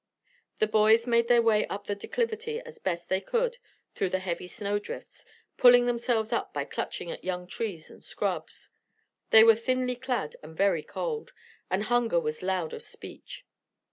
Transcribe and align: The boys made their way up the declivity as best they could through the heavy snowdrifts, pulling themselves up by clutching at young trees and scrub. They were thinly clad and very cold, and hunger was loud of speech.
The 0.57 0.65
boys 0.65 1.05
made 1.05 1.27
their 1.27 1.43
way 1.43 1.67
up 1.67 1.85
the 1.85 1.93
declivity 1.93 2.59
as 2.59 2.79
best 2.79 3.07
they 3.07 3.21
could 3.21 3.59
through 3.93 4.09
the 4.09 4.17
heavy 4.17 4.47
snowdrifts, 4.47 5.25
pulling 5.57 5.85
themselves 5.85 6.33
up 6.33 6.55
by 6.55 6.65
clutching 6.65 7.11
at 7.11 7.23
young 7.23 7.45
trees 7.45 7.87
and 7.91 8.03
scrub. 8.03 8.49
They 9.29 9.43
were 9.43 9.53
thinly 9.53 9.95
clad 9.95 10.37
and 10.41 10.57
very 10.57 10.81
cold, 10.81 11.33
and 11.69 11.83
hunger 11.83 12.19
was 12.19 12.41
loud 12.41 12.73
of 12.73 12.81
speech. 12.81 13.45